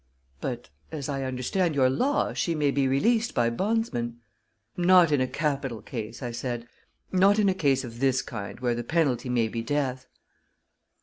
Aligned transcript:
"But, 0.39 0.69
as 0.91 1.07
I 1.09 1.21
understand 1.25 1.75
your 1.75 1.87
law, 1.87 2.33
she 2.33 2.55
may 2.55 2.71
be 2.71 2.87
released 2.87 3.35
by 3.35 3.51
bondsmen." 3.51 4.19
"Not 4.75 5.11
in 5.11 5.21
a 5.21 5.27
capital 5.27 5.83
case," 5.83 6.23
I 6.23 6.31
said; 6.31 6.67
"not 7.11 7.37
in 7.37 7.47
a 7.49 7.53
case 7.53 7.83
of 7.83 7.99
this 7.99 8.23
kind, 8.23 8.59
where 8.61 8.73
the 8.73 8.83
penalty 8.83 9.29
may 9.29 9.47
be 9.47 9.61
death." 9.61 10.07